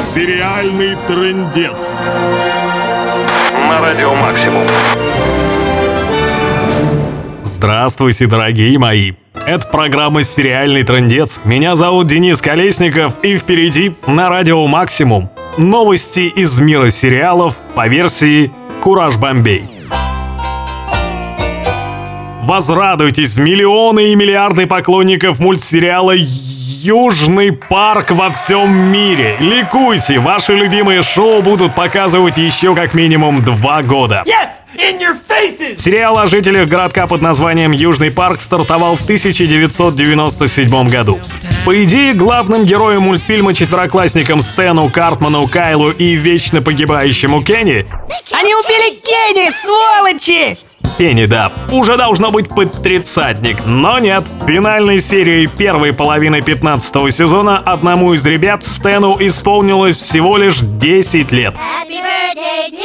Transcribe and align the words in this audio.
Сериальный 0.00 0.96
трындец. 1.06 1.94
На 3.68 3.80
радио 3.82 4.14
«Максимум». 4.14 4.66
Здравствуйте, 7.44 8.26
дорогие 8.26 8.78
мои! 8.78 9.12
Это 9.46 9.66
программа 9.66 10.22
«Сериальный 10.22 10.84
трындец». 10.84 11.40
Меня 11.44 11.76
зовут 11.76 12.06
Денис 12.06 12.40
Колесников, 12.40 13.22
и 13.22 13.36
впереди 13.36 13.92
на 14.06 14.30
радио 14.30 14.66
«Максимум» 14.66 15.28
новости 15.58 16.32
из 16.34 16.58
мира 16.58 16.88
сериалов 16.88 17.56
по 17.74 17.86
версии 17.86 18.50
«Кураж 18.80 19.18
Бомбей». 19.18 19.64
Возрадуйтесь, 22.42 23.36
миллионы 23.36 24.12
и 24.12 24.16
миллиарды 24.16 24.66
поклонников 24.66 25.38
мультсериала 25.40 26.12
Южный 26.82 27.52
парк 27.52 28.10
во 28.10 28.30
всем 28.30 28.74
мире. 28.90 29.36
Ликуйте, 29.38 30.18
ваши 30.18 30.54
любимые 30.54 31.02
шоу 31.02 31.42
будут 31.42 31.74
показывать 31.74 32.38
еще 32.38 32.74
как 32.74 32.94
минимум 32.94 33.44
два 33.44 33.82
года. 33.82 34.24
Сериал 35.76 36.16
о 36.16 36.26
жителях 36.26 36.68
городка 36.68 37.06
под 37.06 37.20
названием 37.20 37.72
Южный 37.72 38.10
парк 38.10 38.40
стартовал 38.40 38.96
в 38.96 39.02
1997 39.02 40.88
году. 40.88 41.20
По 41.66 41.84
идее, 41.84 42.14
главным 42.14 42.64
героем 42.64 43.02
мультфильма 43.02 43.52
четвероклассникам 43.52 44.40
Стэну, 44.40 44.88
Картману, 44.88 45.46
Кайлу 45.48 45.90
и 45.90 46.14
вечно 46.14 46.62
погибающему 46.62 47.44
Кенни 47.44 47.86
Они 48.32 48.54
убили 48.54 48.98
Кенни, 49.02 49.50
сволочи! 49.50 50.69
Кенни, 50.98 51.26
да, 51.26 51.50
уже 51.72 51.96
должно 51.96 52.30
быть 52.30 52.48
под 52.48 52.82
тридцатник, 52.82 53.64
но 53.64 53.98
нет. 53.98 54.24
Финальной 54.46 55.00
серией 55.00 55.46
первой 55.46 55.92
половины 55.92 56.42
15 56.42 57.14
сезона 57.14 57.58
одному 57.58 58.12
из 58.12 58.26
ребят, 58.26 58.64
Стэну, 58.64 59.16
исполнилось 59.18 59.96
всего 59.96 60.36
лишь 60.36 60.58
10 60.60 61.32
лет. 61.32 61.54
Happy 61.54 62.00
birthday 62.00 62.79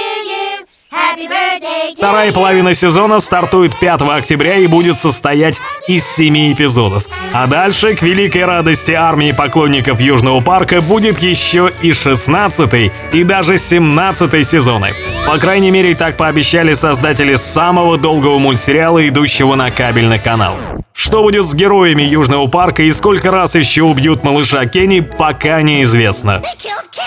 Вторая 1.97 2.31
половина 2.31 2.73
сезона 2.73 3.19
стартует 3.19 3.75
5 3.77 4.01
октября 4.01 4.57
и 4.57 4.67
будет 4.67 4.99
состоять 4.99 5.59
из 5.87 6.05
7 6.07 6.53
эпизодов. 6.53 7.05
А 7.33 7.47
дальше, 7.47 7.95
к 7.95 8.01
великой 8.01 8.45
радости 8.45 8.91
армии 8.91 9.31
поклонников 9.31 9.99
Южного 9.99 10.41
парка, 10.41 10.81
будет 10.81 11.19
еще 11.19 11.71
и 11.81 11.93
16 11.93 12.91
и 13.13 13.23
даже 13.23 13.57
17 13.57 14.47
сезоны. 14.47 14.93
По 15.25 15.37
крайней 15.37 15.71
мере, 15.71 15.95
так 15.95 16.17
пообещали 16.17 16.73
создатели 16.73 17.35
самого 17.35 17.97
долгого 17.97 18.37
мультсериала, 18.37 19.07
идущего 19.07 19.55
на 19.55 19.71
кабельный 19.71 20.19
канал. 20.19 20.55
Что 20.93 21.21
будет 21.21 21.45
с 21.45 21.53
героями 21.53 22.03
Южного 22.03 22.47
парка 22.47 22.83
и 22.83 22.91
сколько 22.91 23.31
раз 23.31 23.55
еще 23.55 23.83
убьют 23.83 24.23
малыша 24.23 24.65
Кенни, 24.65 25.01
пока 25.01 25.61
неизвестно. 25.61 26.41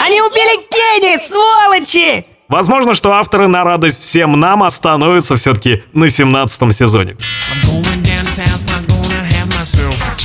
Они 0.01 0.21
убили 0.21 0.61
Кенни, 0.71 1.17
сволочи! 1.17 2.38
Возможно, 2.49 2.95
что 2.95 3.13
авторы 3.13 3.47
на 3.47 3.63
радость 3.65 4.01
всем 4.01 4.39
нам 4.41 4.63
остановятся 4.63 5.37
все-таки 5.37 5.83
на 5.93 6.09
17 6.09 6.75
сезоне. 6.75 7.17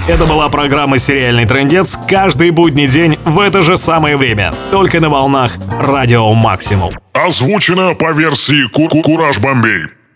Это 0.08 0.26
была 0.26 0.48
программа 0.50 0.98
«Сериальный 1.00 1.46
трендец» 1.46 1.98
каждый 2.08 2.52
будний 2.52 2.88
день 2.88 3.18
в 3.26 3.40
это 3.40 3.64
же 3.64 3.78
самое 3.78 4.16
время. 4.18 4.54
Только 4.72 5.00
на 5.00 5.10
волнах 5.10 5.52
Радио 5.80 6.32
Максимум. 6.34 6.94
Озвучено 7.14 7.94
по 7.96 8.12
версии 8.12 8.68
Ку- 8.70 8.88
Кураж 9.02 9.40
Бомбей. 9.40 9.88